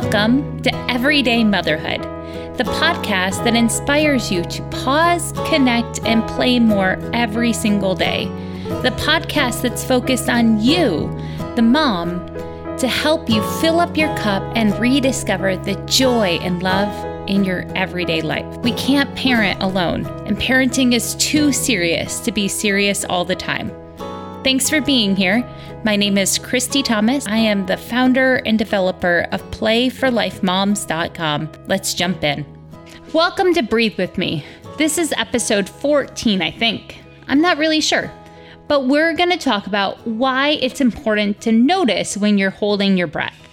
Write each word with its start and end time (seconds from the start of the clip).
Welcome 0.00 0.62
to 0.62 0.74
Everyday 0.90 1.44
Motherhood, 1.44 2.00
the 2.56 2.64
podcast 2.64 3.44
that 3.44 3.54
inspires 3.54 4.32
you 4.32 4.42
to 4.44 4.62
pause, 4.70 5.32
connect, 5.44 6.00
and 6.06 6.26
play 6.26 6.58
more 6.58 6.98
every 7.12 7.52
single 7.52 7.94
day. 7.94 8.24
The 8.82 8.96
podcast 8.96 9.60
that's 9.60 9.84
focused 9.84 10.30
on 10.30 10.58
you, 10.58 11.14
the 11.54 11.60
mom, 11.62 12.26
to 12.78 12.88
help 12.88 13.28
you 13.28 13.42
fill 13.60 13.78
up 13.78 13.94
your 13.94 14.08
cup 14.16 14.42
and 14.56 14.76
rediscover 14.80 15.58
the 15.58 15.74
joy 15.84 16.38
and 16.40 16.62
love 16.62 17.28
in 17.28 17.44
your 17.44 17.66
everyday 17.76 18.22
life. 18.22 18.56
We 18.62 18.72
can't 18.72 19.14
parent 19.14 19.62
alone, 19.62 20.06
and 20.26 20.38
parenting 20.38 20.94
is 20.94 21.14
too 21.16 21.52
serious 21.52 22.20
to 22.20 22.32
be 22.32 22.48
serious 22.48 23.04
all 23.04 23.26
the 23.26 23.36
time. 23.36 23.70
Thanks 24.42 24.70
for 24.70 24.80
being 24.80 25.16
here. 25.16 25.46
My 25.84 25.96
name 25.96 26.16
is 26.16 26.38
Christy 26.38 26.82
Thomas. 26.82 27.26
I 27.26 27.36
am 27.36 27.66
the 27.66 27.76
founder 27.76 28.36
and 28.46 28.58
developer 28.58 29.28
of 29.32 29.42
PlayForLifeMoms.com. 29.50 31.52
Let's 31.66 31.92
jump 31.92 32.24
in. 32.24 32.46
Welcome 33.12 33.52
to 33.52 33.62
Breathe 33.62 33.98
With 33.98 34.16
Me. 34.16 34.42
This 34.78 34.96
is 34.96 35.12
episode 35.18 35.68
14, 35.68 36.40
I 36.40 36.52
think. 36.52 37.00
I'm 37.28 37.42
not 37.42 37.58
really 37.58 37.82
sure. 37.82 38.10
But 38.66 38.86
we're 38.86 39.12
going 39.12 39.28
to 39.28 39.36
talk 39.36 39.66
about 39.66 40.06
why 40.06 40.52
it's 40.62 40.80
important 40.80 41.42
to 41.42 41.52
notice 41.52 42.16
when 42.16 42.38
you're 42.38 42.48
holding 42.48 42.96
your 42.96 43.08
breath. 43.08 43.46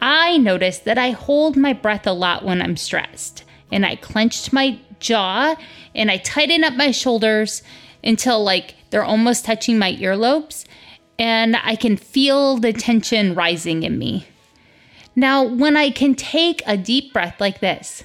I 0.00 0.36
notice 0.36 0.78
that 0.78 0.98
I 0.98 1.10
hold 1.10 1.56
my 1.56 1.72
breath 1.72 2.06
a 2.06 2.12
lot 2.12 2.44
when 2.44 2.62
I'm 2.62 2.76
stressed, 2.76 3.42
and 3.72 3.84
I 3.84 3.96
clenched 3.96 4.52
my 4.52 4.78
jaw 5.00 5.56
and 5.94 6.10
I 6.10 6.18
tighten 6.18 6.64
up 6.64 6.74
my 6.74 6.90
shoulders 6.90 7.62
until 8.06 8.42
like 8.42 8.74
they're 8.90 9.04
almost 9.04 9.44
touching 9.44 9.78
my 9.78 9.92
earlobes 9.94 10.64
and 11.18 11.56
I 11.56 11.76
can 11.76 11.96
feel 11.96 12.56
the 12.56 12.72
tension 12.72 13.34
rising 13.34 13.82
in 13.82 13.98
me. 13.98 14.26
Now, 15.14 15.42
when 15.42 15.76
I 15.76 15.90
can 15.90 16.14
take 16.14 16.62
a 16.66 16.76
deep 16.76 17.12
breath 17.12 17.40
like 17.40 17.60
this, 17.60 18.04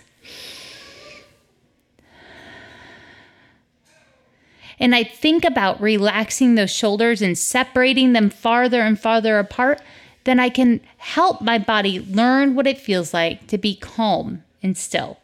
and 4.80 4.96
I 4.96 5.04
think 5.04 5.44
about 5.44 5.82
relaxing 5.82 6.56
those 6.56 6.72
shoulders 6.72 7.22
and 7.22 7.38
separating 7.38 8.14
them 8.14 8.30
farther 8.30 8.82
and 8.82 9.00
farther 9.00 9.38
apart, 9.40 9.82
then 10.24 10.40
I 10.40 10.50
can 10.50 10.80
help 10.98 11.42
my 11.42 11.58
body 11.58 12.00
learn 12.00 12.56
what 12.56 12.66
it 12.66 12.80
feels 12.80 13.14
like 13.14 13.48
to 13.48 13.58
be 13.58 13.76
calm 13.76 14.44
and 14.64 14.78
still. 14.78 15.20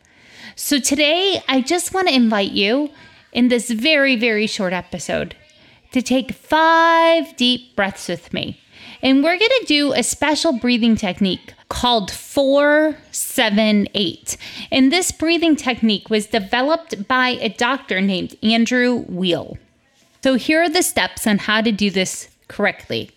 So 0.55 0.79
today, 0.79 1.41
I 1.47 1.61
just 1.61 1.93
want 1.93 2.09
to 2.09 2.13
invite 2.13 2.51
you 2.51 2.89
in 3.31 3.49
this 3.49 3.69
very, 3.69 4.15
very 4.15 4.47
short 4.47 4.73
episode 4.73 5.35
to 5.91 6.01
take 6.01 6.33
five 6.33 7.35
deep 7.35 7.75
breaths 7.75 8.07
with 8.07 8.33
me. 8.33 8.59
And 9.01 9.23
we're 9.23 9.37
going 9.37 9.51
to 9.59 9.65
do 9.67 9.93
a 9.93 10.03
special 10.03 10.53
breathing 10.53 10.95
technique 10.95 11.53
called 11.69 12.11
478. 12.11 14.37
And 14.71 14.91
this 14.91 15.11
breathing 15.11 15.55
technique 15.55 16.09
was 16.09 16.27
developed 16.27 17.07
by 17.07 17.37
a 17.41 17.49
doctor 17.49 18.01
named 18.01 18.35
Andrew 18.41 19.05
Weil. 19.07 19.57
So 20.23 20.35
here 20.35 20.63
are 20.63 20.69
the 20.69 20.83
steps 20.83 21.27
on 21.27 21.37
how 21.37 21.61
to 21.61 21.71
do 21.71 21.89
this 21.89 22.29
correctly. 22.47 23.11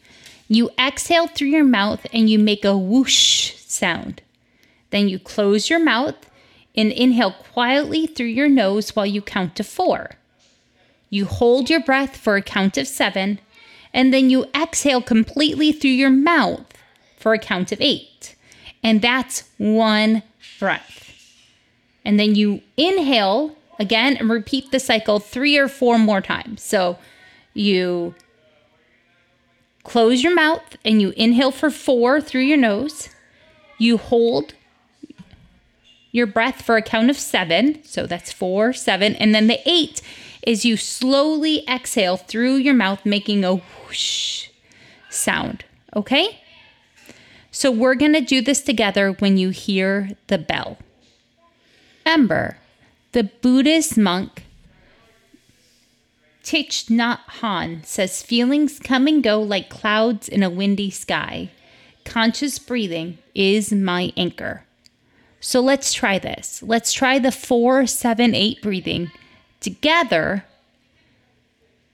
You 0.48 0.70
exhale 0.78 1.28
through 1.28 1.48
your 1.48 1.64
mouth 1.64 2.06
and 2.12 2.28
you 2.28 2.38
make 2.38 2.64
a 2.64 2.76
whoosh 2.76 3.54
sound. 3.56 4.20
Then 4.90 5.08
you 5.08 5.18
close 5.18 5.70
your 5.70 5.78
mouth 5.78 6.16
and 6.76 6.92
inhale 6.92 7.32
quietly 7.32 8.06
through 8.06 8.26
your 8.26 8.48
nose 8.48 8.94
while 8.94 9.06
you 9.06 9.22
count 9.22 9.56
to 9.56 9.64
four. 9.64 10.12
You 11.08 11.24
hold 11.24 11.68
your 11.68 11.80
breath 11.80 12.16
for 12.16 12.36
a 12.36 12.42
count 12.42 12.78
of 12.78 12.86
seven, 12.86 13.40
and 13.92 14.14
then 14.14 14.30
you 14.30 14.46
exhale 14.54 15.02
completely 15.02 15.72
through 15.72 15.90
your 15.90 16.10
mouth 16.10 16.66
for 17.16 17.34
a 17.34 17.38
count 17.38 17.72
of 17.72 17.80
eight. 17.80 18.36
And 18.82 19.02
that's 19.02 19.44
one 19.58 20.22
breath. 20.58 21.12
And 22.04 22.18
then 22.18 22.34
you 22.34 22.62
inhale 22.76 23.56
again 23.78 24.16
and 24.16 24.30
repeat 24.30 24.70
the 24.70 24.80
cycle 24.80 25.18
three 25.18 25.58
or 25.58 25.68
four 25.68 25.98
more 25.98 26.20
times. 26.20 26.62
So 26.62 26.98
you 27.52 28.14
close 29.82 30.22
your 30.22 30.34
mouth 30.34 30.76
and 30.84 31.00
you 31.00 31.10
inhale 31.16 31.50
for 31.50 31.70
four 31.70 32.20
through 32.20 32.42
your 32.42 32.56
nose. 32.56 33.08
You 33.78 33.96
hold 33.96 34.54
your 36.10 36.26
breath 36.26 36.62
for 36.62 36.76
a 36.76 36.82
count 36.82 37.10
of 37.10 37.18
seven. 37.18 37.82
So 37.84 38.06
that's 38.06 38.32
four, 38.32 38.72
seven. 38.72 39.14
And 39.16 39.34
then 39.34 39.46
the 39.46 39.60
eight 39.66 40.02
is 40.42 40.64
you 40.64 40.76
slowly 40.76 41.66
exhale 41.68 42.16
through 42.16 42.56
your 42.56 42.74
mouth, 42.74 43.04
making 43.04 43.44
a 43.44 43.56
whoosh 43.56 44.48
sound. 45.08 45.64
Okay? 45.94 46.40
So 47.50 47.70
we're 47.70 47.94
going 47.94 48.14
to 48.14 48.20
do 48.20 48.40
this 48.40 48.62
together 48.62 49.12
when 49.12 49.36
you 49.36 49.50
hear 49.50 50.10
the 50.28 50.38
bell. 50.38 50.78
Remember, 52.04 52.56
the 53.12 53.24
Buddhist 53.24 53.96
monk 53.96 54.44
Thich 56.42 56.86
Nhat 56.86 57.20
Hanh 57.40 57.84
says 57.84 58.22
feelings 58.22 58.78
come 58.78 59.06
and 59.06 59.22
go 59.22 59.40
like 59.40 59.68
clouds 59.68 60.28
in 60.28 60.42
a 60.42 60.50
windy 60.50 60.90
sky. 60.90 61.50
Conscious 62.04 62.58
breathing 62.58 63.18
is 63.34 63.72
my 63.72 64.12
anchor. 64.16 64.64
So 65.40 65.60
let's 65.60 65.92
try 65.92 66.18
this. 66.18 66.62
Let's 66.62 66.92
try 66.92 67.18
the 67.18 67.32
four, 67.32 67.86
seven, 67.86 68.34
eight 68.34 68.60
breathing 68.60 69.10
together 69.60 70.44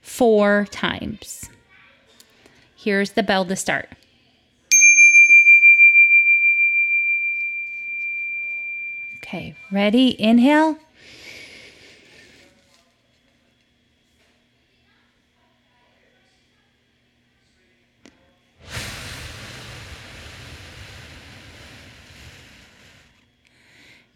four 0.01 0.67
times. 0.71 1.49
Here's 2.77 3.13
the 3.13 3.23
bell 3.23 3.45
to 3.45 3.57
start. 3.57 3.89
Okay, 9.19 9.55
ready? 9.73 10.21
Inhale. 10.21 10.79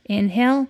Inhale. 0.06 0.66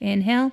Inhale. 0.00 0.52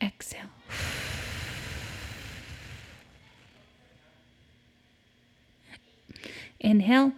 Exhale. 0.00 0.48
Inhale. 6.60 7.12